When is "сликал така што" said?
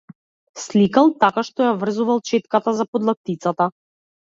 0.63-1.67